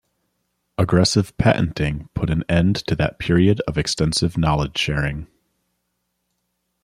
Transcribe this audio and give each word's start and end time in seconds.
Aggressive 0.79 1.37
patenting 1.37 2.09
put 2.15 2.31
an 2.31 2.43
end 2.49 2.75
to 2.87 2.95
that 2.95 3.19
period 3.19 3.61
of 3.67 3.77
extensive 3.77 4.35
knowledge 4.35 4.75
sharing. 4.75 5.27